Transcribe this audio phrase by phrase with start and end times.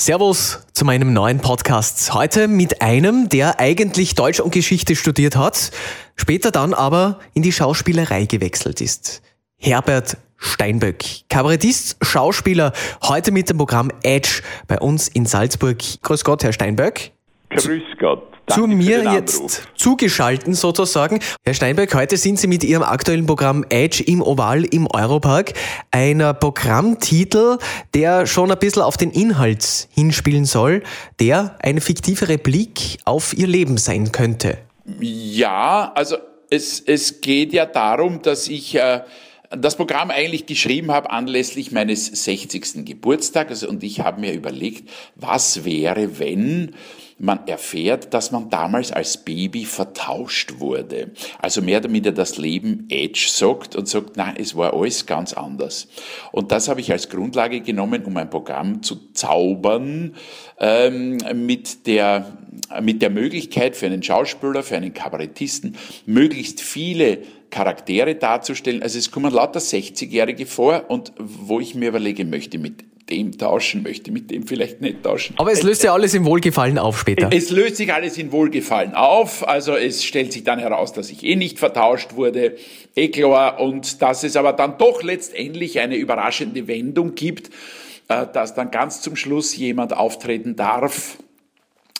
[0.00, 2.14] Servus zu meinem neuen Podcast.
[2.14, 5.72] Heute mit einem, der eigentlich Deutsch und Geschichte studiert hat,
[6.14, 9.22] später dann aber in die Schauspielerei gewechselt ist.
[9.56, 12.72] Herbert Steinböck, Kabarettist, Schauspieler,
[13.02, 15.78] heute mit dem Programm Edge bei uns in Salzburg.
[16.02, 17.10] Grüß Gott, Herr Steinböck.
[17.50, 18.37] Grüß Gott.
[18.48, 21.20] Zu mir jetzt zugeschalten sozusagen.
[21.44, 25.52] Herr Steinberg, heute sind Sie mit Ihrem aktuellen Programm Edge im Oval im Europark.
[25.90, 27.58] Ein Programmtitel,
[27.94, 30.82] der schon ein bisschen auf den Inhalt hinspielen soll,
[31.20, 34.58] der eine fiktive Replik auf Ihr Leben sein könnte.
[35.00, 36.16] Ja, also
[36.50, 39.02] es, es geht ja darum, dass ich äh,
[39.50, 42.84] das Programm eigentlich geschrieben habe anlässlich meines 60.
[42.84, 46.74] Geburtstages und ich habe mir überlegt, was wäre, wenn
[47.18, 51.10] man erfährt, dass man damals als Baby vertauscht wurde.
[51.40, 55.32] Also mehr damit er das Leben Edge sagt und sagt, nein, es war alles ganz
[55.32, 55.88] anders.
[56.30, 60.14] Und das habe ich als Grundlage genommen, um ein Programm zu zaubern
[60.60, 62.38] ähm, mit der
[62.80, 67.18] mit der Möglichkeit für einen Schauspieler, für einen Kabarettisten, möglichst viele
[67.50, 68.82] Charaktere darzustellen.
[68.82, 73.82] Also es kommen lauter 60-Jährige vor und wo ich mir überlege, möchte mit dem tauschen,
[73.82, 75.34] möchte mit dem vielleicht nicht tauschen.
[75.38, 77.30] Aber es löst ja alles im Wohlgefallen auf später.
[77.32, 79.48] Es löst sich alles in Wohlgefallen auf.
[79.48, 82.56] Also es stellt sich dann heraus, dass ich eh nicht vertauscht wurde.
[82.94, 83.60] Eh klar.
[83.60, 87.50] Und dass es aber dann doch letztendlich eine überraschende Wendung gibt,
[88.08, 91.16] äh, dass dann ganz zum Schluss jemand auftreten darf,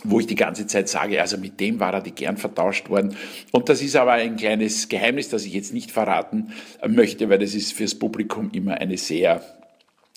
[0.05, 3.17] wo ich die ganze Zeit sage, also mit dem war er die gern vertauscht worden.
[3.51, 6.53] Und das ist aber ein kleines Geheimnis, das ich jetzt nicht verraten
[6.87, 9.43] möchte, weil das ist fürs Publikum immer eine sehr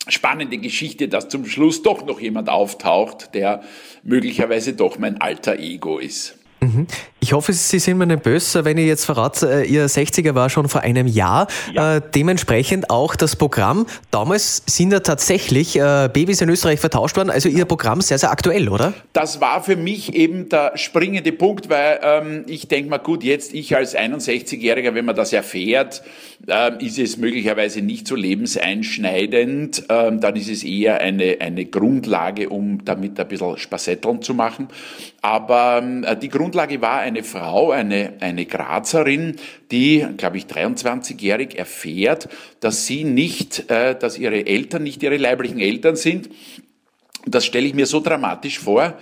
[0.07, 3.63] spannende Geschichte, dass zum Schluss doch noch jemand auftaucht, der
[4.03, 6.37] möglicherweise doch mein alter Ego ist.
[7.23, 10.49] Ich hoffe, Sie sind mir nicht böse, wenn ich jetzt verrate, äh, Ihr 60er war
[10.49, 11.45] schon vor einem Jahr.
[11.71, 11.97] Ja.
[11.97, 13.85] Äh, dementsprechend auch das Programm.
[14.09, 17.29] Damals sind ja tatsächlich äh, Babys in Österreich vertauscht worden.
[17.29, 18.93] Also Ihr Programm sehr, sehr aktuell, oder?
[19.13, 23.53] Das war für mich eben der springende Punkt, weil ähm, ich denke mal, gut, jetzt
[23.53, 26.01] ich als 61-Jähriger, wenn man das erfährt,
[26.47, 29.83] äh, ist es möglicherweise nicht so lebenseinschneidend.
[29.89, 34.69] Ähm, dann ist es eher eine, eine Grundlage, um damit ein bisschen Spassetteln zu machen.
[35.21, 39.35] Aber ähm, die Grundlage war eine Frau, eine, eine Grazerin,
[39.69, 42.29] die, glaube ich, 23-jährig erfährt,
[42.61, 46.29] dass sie nicht, äh, dass ihre Eltern nicht ihre leiblichen Eltern sind.
[47.25, 48.97] Das stelle ich mir so dramatisch vor,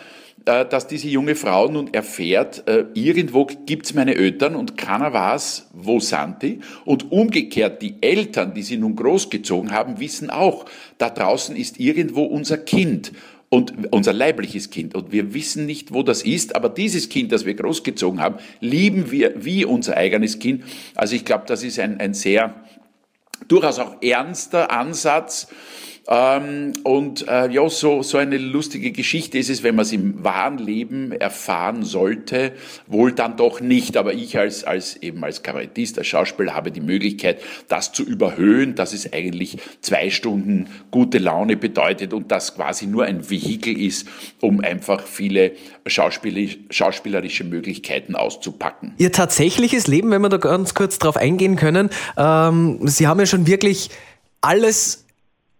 [0.45, 5.69] äh, dass diese junge Frau nun erfährt, äh, irgendwo gibt's meine Eltern und keiner weiß,
[5.73, 6.59] wo sind die.
[6.85, 10.65] Und umgekehrt, die Eltern, die sie nun großgezogen haben, wissen auch,
[10.97, 13.11] da draußen ist irgendwo unser Kind
[13.49, 14.95] und unser leibliches Kind.
[14.95, 19.11] Und wir wissen nicht, wo das ist, aber dieses Kind, das wir großgezogen haben, lieben
[19.11, 20.63] wir wie unser eigenes Kind.
[20.95, 22.63] Also ich glaube, das ist ein, ein sehr
[23.47, 25.47] durchaus auch ernster Ansatz
[26.11, 30.23] ähm, und äh, ja, so, so eine lustige Geschichte ist es, wenn man es im
[30.23, 32.51] wahren Leben erfahren sollte,
[32.87, 33.95] wohl dann doch nicht.
[33.95, 38.73] Aber ich als, als eben als Kabarettist, als Schauspieler habe die Möglichkeit, das zu überhöhen,
[38.73, 44.07] dass es eigentlich zwei Stunden gute Laune bedeutet und das quasi nur ein Vehikel ist,
[44.41, 45.51] um einfach viele
[45.85, 48.95] schauspielerische Möglichkeiten auszupacken.
[48.97, 53.27] Ihr tatsächliches Leben, wenn wir da ganz kurz drauf eingehen können, ähm, Sie haben ja
[53.27, 53.91] schon wirklich
[54.41, 55.05] alles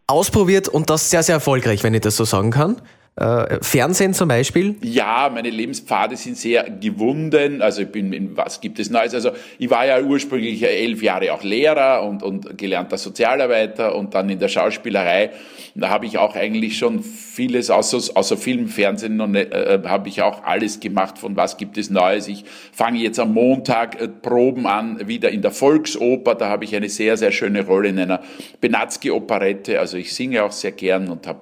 [0.10, 2.82] ausprobiert und das sehr, sehr erfolgreich, wenn ich das so sagen kann.
[3.20, 4.76] Äh, Fernsehen zum Beispiel?
[4.82, 7.62] Ja, meine Lebenspfade sind sehr gewunden.
[7.62, 9.14] Also ich bin in was gibt es Neues?
[9.14, 14.30] Also ich war ja ursprünglich elf Jahre auch Lehrer und, und gelernter Sozialarbeiter und dann
[14.30, 15.32] in der Schauspielerei.
[15.76, 20.22] Da habe ich auch eigentlich schon vieles außer, außer Film, Fernsehen und, äh, habe ich
[20.22, 22.30] auch alles gemacht von was gibt es Neues.
[22.30, 26.36] Ich fange jetzt am Montag äh, Proben an, wieder in der Volksoper.
[26.36, 28.22] Da habe ich eine sehr, sehr schöne Rolle in einer
[28.62, 29.78] Benatzky-Operette.
[29.78, 31.42] Also ich singe auch sehr gern und habe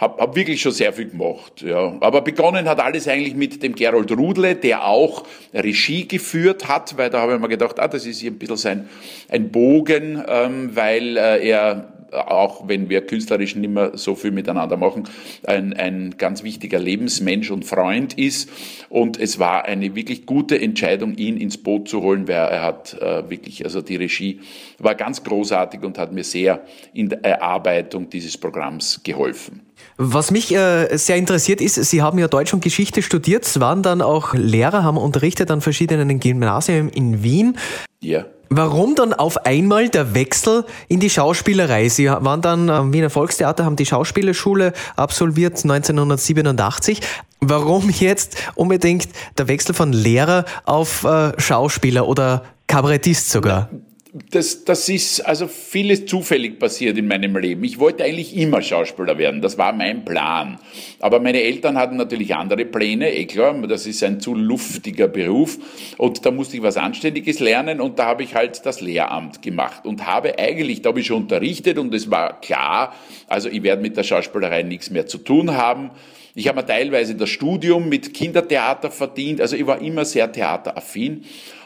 [0.00, 1.62] habe hab wirklich schon sehr viel gemacht.
[1.62, 1.94] Ja.
[2.00, 7.10] Aber begonnen hat alles eigentlich mit dem Gerold Rudle, der auch Regie geführt hat, weil
[7.10, 8.88] da habe ich mir gedacht, ah, das ist hier ein bisschen sein,
[9.28, 14.76] ein Bogen, ähm, weil äh, er auch wenn wir künstlerisch nicht mehr so viel miteinander
[14.76, 15.04] machen,
[15.46, 18.48] ein, ein ganz wichtiger Lebensmensch und Freund ist.
[18.88, 22.94] Und es war eine wirklich gute Entscheidung, ihn ins Boot zu holen, weil er hat
[23.00, 24.40] äh, wirklich, also die Regie
[24.78, 26.62] war ganz großartig und hat mir sehr
[26.92, 29.60] in der Erarbeitung dieses Programms geholfen.
[29.96, 34.02] Was mich äh, sehr interessiert ist, Sie haben ja Deutsch und Geschichte studiert, waren dann
[34.02, 37.56] auch Lehrer, haben unterrichtet an verschiedenen Gymnasien in Wien.
[38.00, 38.24] Ja.
[38.52, 41.88] Warum dann auf einmal der Wechsel in die Schauspielerei?
[41.88, 47.00] Sie waren dann am Wiener Volkstheater, haben die Schauspielerschule absolviert 1987.
[47.40, 49.08] Warum jetzt unbedingt
[49.38, 53.70] der Wechsel von Lehrer auf äh, Schauspieler oder Kabarettist sogar?
[54.12, 57.62] Das, das ist also vieles zufällig passiert in meinem Leben.
[57.62, 59.40] Ich wollte eigentlich immer Schauspieler werden.
[59.40, 60.58] Das war mein Plan.
[60.98, 63.12] Aber meine Eltern hatten natürlich andere Pläne.
[63.12, 65.58] Eh klar, das ist ein zu luftiger Beruf.
[65.96, 67.80] Und da musste ich was Anständiges lernen.
[67.80, 71.22] Und da habe ich halt das Lehramt gemacht und habe eigentlich, da habe ich schon
[71.22, 72.94] unterrichtet und es war klar,
[73.28, 75.90] also ich werde mit der Schauspielerei nichts mehr zu tun haben.
[76.34, 79.40] Ich habe mir teilweise das Studium mit Kindertheater verdient.
[79.40, 81.24] Also ich war immer sehr theateraffin.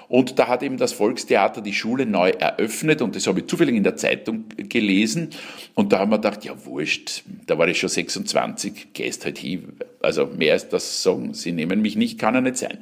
[0.08, 3.74] Und da hat eben das Volkstheater die Schule neu eröffnet und das habe ich zufällig
[3.74, 5.30] in der Zeitung gelesen.
[5.74, 9.72] Und da haben wir gedacht, ja wurscht, da war ich schon 26, gehst halt hin.
[10.02, 12.78] Also mehr als das sagen, sie nehmen mich nicht, kann er nicht sein.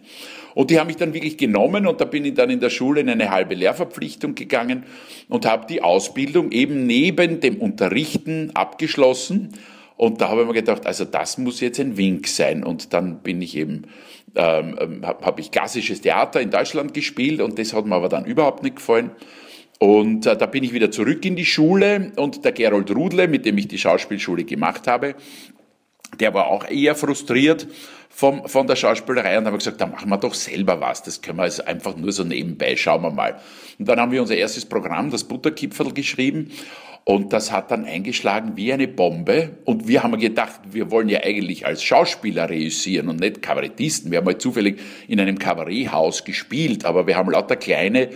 [0.54, 3.00] Und die haben mich dann wirklich genommen und da bin ich dann in der Schule
[3.00, 4.84] in eine halbe Lehrverpflichtung gegangen
[5.28, 9.50] und habe die Ausbildung eben neben dem Unterrichten abgeschlossen.
[9.96, 12.64] Und da habe ich mir gedacht, also das muss jetzt ein Wink sein.
[12.64, 13.84] Und dann bin ich eben
[14.34, 18.08] ähm, ähm habe hab ich klassisches Theater in Deutschland gespielt und das hat mir aber
[18.08, 19.10] dann überhaupt nicht gefallen.
[19.78, 23.44] Und äh, da bin ich wieder zurück in die Schule und der Gerold Rudle, mit
[23.44, 25.16] dem ich die Schauspielschule gemacht habe,
[26.20, 27.66] der war auch eher frustriert
[28.08, 31.02] vom, von der Schauspielerei und haben gesagt, da machen wir doch selber was.
[31.02, 33.40] Das können wir also einfach nur so nebenbei, schauen wir mal.
[33.78, 36.52] Und dann haben wir unser erstes Programm, das Butterkipferl, geschrieben
[37.04, 39.58] und das hat dann eingeschlagen wie eine Bombe.
[39.64, 44.12] Und wir haben gedacht, wir wollen ja eigentlich als Schauspieler reüssieren und nicht Kabarettisten.
[44.12, 44.78] Wir haben halt zufällig
[45.08, 48.10] in einem Kabaretthaus gespielt, aber wir haben lauter kleine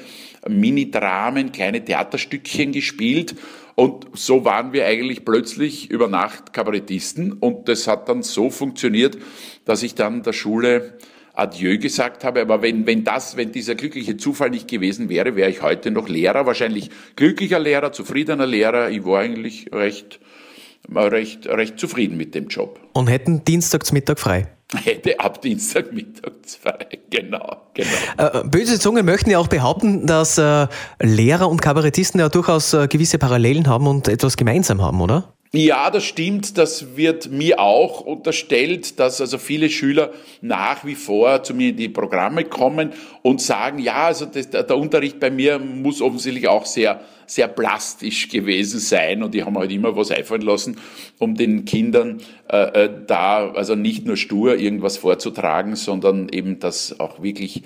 [0.49, 3.35] Mini-Dramen, kleine Theaterstückchen gespielt.
[3.75, 7.33] Und so waren wir eigentlich plötzlich über Nacht Kabarettisten.
[7.33, 9.19] Und das hat dann so funktioniert,
[9.65, 10.97] dass ich dann der Schule
[11.37, 12.41] Adieu gesagt habe.
[12.41, 16.09] Aber wenn, wenn das, wenn dieser glückliche Zufall nicht gewesen wäre, wäre ich heute noch
[16.09, 18.91] Lehrer, wahrscheinlich glücklicher Lehrer, zufriedener Lehrer.
[18.91, 20.19] Ich war eigentlich recht,
[20.93, 22.81] recht, recht zufrieden mit dem Job.
[22.93, 24.49] Und hätten Dienstagsmittag frei?
[24.75, 27.91] Hätte ab Dienstagmittag frei, genau, genau.
[28.19, 30.67] Äh, böse Zungen möchten ja auch behaupten, dass äh,
[31.01, 35.33] Lehrer und Kabarettisten ja durchaus äh, gewisse Parallelen haben und etwas gemeinsam haben, oder?
[35.57, 36.59] Ja, das stimmt.
[36.59, 40.11] Das wird mir auch unterstellt, dass also viele Schüler
[40.43, 42.93] nach wie vor zu mir in die Programme kommen
[43.23, 48.29] und sagen, ja, also das, der Unterricht bei mir muss offensichtlich auch sehr, sehr plastisch
[48.29, 50.77] gewesen sein und die haben halt immer was einfallen lassen,
[51.19, 52.19] um den Kindern
[52.51, 57.63] äh, äh da also nicht nur stur irgendwas vorzutragen, sondern eben das auch wirklich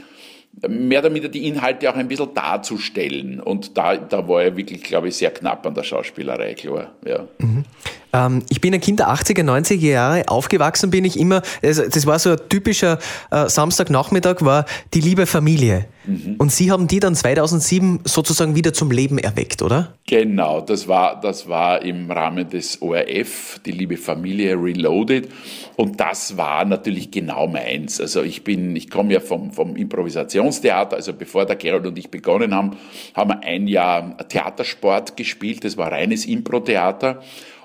[0.69, 3.41] mehr damit die Inhalte auch ein bisschen darzustellen.
[3.41, 6.93] Und da, da war er wirklich, glaube ich, sehr knapp an der Schauspielerei, klar.
[7.07, 7.27] Ja.
[7.39, 7.65] Mhm.
[8.13, 10.29] Ähm, ich bin ein Kind der 80er, 90er Jahre.
[10.29, 12.99] Aufgewachsen bin ich immer, also das war so ein typischer
[13.31, 14.65] äh, Samstagnachmittag, war
[14.95, 15.87] die liebe Familie.
[16.07, 16.37] Mhm.
[16.39, 19.95] Und Sie haben die dann 2007 sozusagen wieder zum Leben erweckt, oder?
[20.07, 25.29] Genau, das war, das war im Rahmen des ORF, die liebe Familie Reloaded.
[25.77, 28.01] Und das war natürlich genau meins.
[28.01, 32.11] Also ich bin, ich komme ja vom, vom Improvisationstheater, also bevor der Gerald und ich
[32.11, 32.77] begonnen haben,
[33.15, 35.65] haben wir ein Jahr Theatersport gespielt.
[35.65, 37.21] Das war reines Impro-Theater.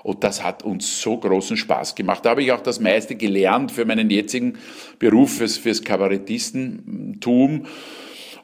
[0.06, 2.24] Und das hat uns so großen Spaß gemacht.
[2.24, 4.56] Da habe ich auch das meiste gelernt für meinen jetzigen
[5.00, 7.66] Beruf, fürs, fürs Kabarettistentum.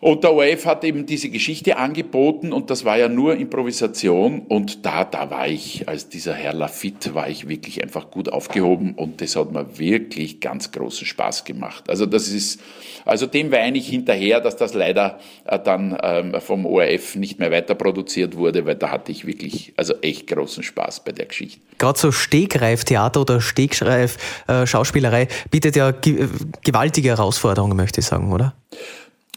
[0.02, 4.84] Und der ORF hat eben diese Geschichte angeboten und das war ja nur Improvisation und
[4.84, 9.20] da, da war ich, als dieser Herr Lafitte, war ich wirklich einfach gut aufgehoben und
[9.20, 11.88] das hat mir wirklich ganz großen Spaß gemacht.
[11.88, 12.60] Also das ist,
[13.04, 17.52] also dem weine ich hinterher, dass das leider äh, dann ähm, vom ORF nicht mehr
[17.52, 21.60] weiter produziert wurde, weil da hatte ich wirklich, also echt großen Spaß bei der Geschichte.
[21.78, 28.56] Gerade so Stegreif-Theater oder Stegreif-Schauspielerei bietet ja gewaltige Herausforderungen, möchte ich sagen, oder?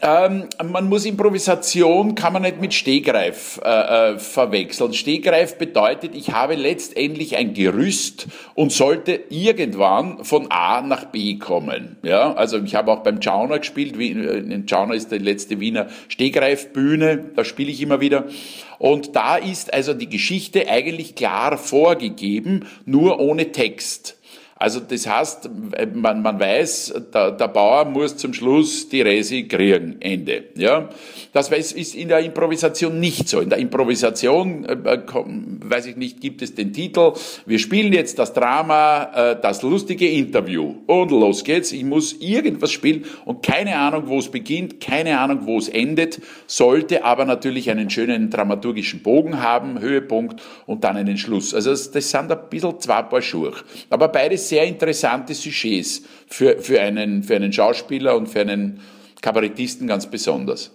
[0.02, 4.92] Ähm, man muss Improvisation, kann man nicht mit Stehgreif äh, äh, verwechseln.
[4.92, 11.96] Stehgreif bedeutet, ich habe letztendlich ein Gerüst und sollte irgendwann von A nach B kommen.
[12.02, 13.98] Ja, also ich habe auch beim Chauner gespielt.
[13.98, 18.26] Äh, Chauner ist die letzte Wiener Stehgreifbühne, da spiele ich immer wieder.
[18.78, 24.15] Und da ist also die Geschichte eigentlich klar vorgegeben, nur ohne Text.
[24.58, 25.50] Also das heißt,
[25.94, 30.44] man, man weiß, der, der Bauer muss zum Schluss die Resi kriegen, Ende.
[30.56, 30.88] Ja,
[31.34, 33.40] das ist in der Improvisation nicht so.
[33.40, 37.12] In der Improvisation, äh weiß ich nicht, gibt es den Titel,
[37.44, 40.76] wir spielen jetzt das Drama, äh, das lustige Interview.
[40.86, 45.40] Und los geht's, ich muss irgendwas spielen und keine Ahnung, wo es beginnt, keine Ahnung,
[45.42, 51.18] wo es endet, sollte aber natürlich einen schönen dramaturgischen Bogen haben, Höhepunkt und dann einen
[51.18, 51.52] Schluss.
[51.52, 53.52] Also das, das sind ein bisschen zwei Paar Schuhe.
[53.90, 58.80] Aber beides sehr interessante Sujets für, für, einen, für einen Schauspieler und für einen
[59.20, 60.70] Kabarettisten ganz besonders.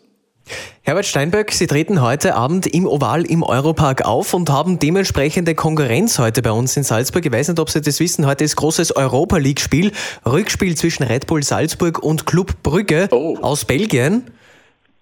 [0.81, 6.17] Herbert Steinböck, Sie treten heute Abend im Oval im Europark auf und haben dementsprechende Konkurrenz
[6.17, 7.25] heute bei uns in Salzburg.
[7.25, 8.25] Ich weiß nicht, ob Sie das wissen.
[8.25, 9.91] Heute ist großes Europa League-Spiel.
[10.25, 13.37] Rückspiel zwischen Red Bull Salzburg und Club Brügge oh.
[13.41, 14.31] aus Belgien.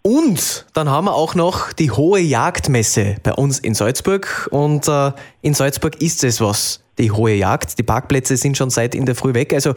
[0.02, 4.50] Und dann haben wir auch noch die Hohe Jagdmesse bei uns in Salzburg.
[4.52, 5.12] Und äh,
[5.42, 7.77] in Salzburg ist es was, die Hohe Jagd.
[7.79, 9.53] Die Parkplätze sind schon seit in der Früh weg.
[9.53, 9.74] Also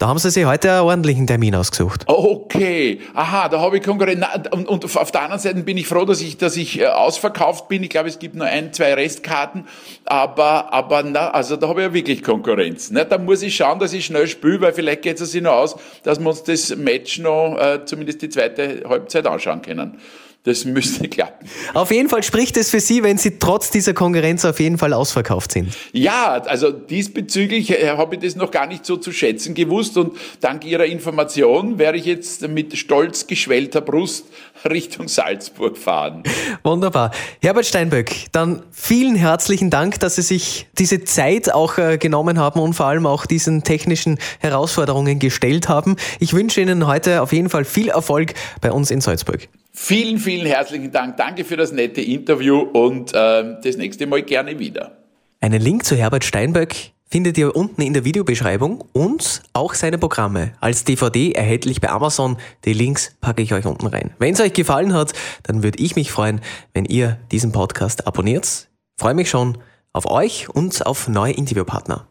[0.00, 2.04] da haben Sie sich heute einen ordentlichen Termin ausgesucht.
[2.06, 4.24] Okay, aha, da habe ich Konkurrenz.
[4.50, 7.68] Und, und, auf der anderen Seite bin ich froh, dass ich, dass ich äh, ausverkauft
[7.68, 7.82] bin.
[7.82, 9.66] Ich glaube, es gibt nur ein, zwei Restkarten.
[10.06, 12.90] Aber, aber na, also da habe ich ja wirklich Konkurrenz.
[12.90, 13.04] Ne?
[13.04, 15.76] Da muss ich schauen, dass ich schnell spiele, weil vielleicht geht es sich noch aus,
[16.02, 19.98] dass wir uns das Match noch, äh, zumindest die zweite Halbzeit anschauen können.
[20.44, 21.46] Das müsste klappen.
[21.74, 24.94] Auf jeden Fall spricht es für Sie, wenn Sie trotz dieser Konkurrenz auf jeden Fall
[24.94, 25.76] ausverkauft sind.
[25.92, 30.16] Ja, also diesbezüglich äh, habe ich das noch gar nicht so zu schätzen gewusst und
[30.40, 34.28] dank Ihrer Information werde ich jetzt mit stolz geschwellter Brust
[34.70, 36.22] Richtung Salzburg fahren.
[36.62, 37.10] Wunderbar.
[37.42, 42.60] Herbert Steinböck, dann vielen herzlichen Dank, dass Sie sich diese Zeit auch äh, genommen haben
[42.60, 45.96] und vor allem auch diesen technischen Herausforderungen gestellt haben.
[46.18, 48.32] Ich wünsche Ihnen heute auf jeden Fall viel Erfolg
[48.62, 49.46] bei uns in Salzburg.
[49.82, 51.16] Vielen, vielen herzlichen Dank.
[51.16, 54.98] Danke für das nette Interview und äh, das nächste Mal gerne wieder.
[55.40, 60.52] Einen Link zu Herbert Steinböck findet ihr unten in der Videobeschreibung und auch seine Programme
[60.60, 62.36] als DVD erhältlich bei Amazon.
[62.66, 64.10] Die Links packe ich euch unten rein.
[64.18, 66.42] Wenn es euch gefallen hat, dann würde ich mich freuen,
[66.74, 68.68] wenn ihr diesen Podcast abonniert.
[68.98, 69.56] freue mich schon
[69.94, 72.06] auf euch und auf neue Interviewpartner.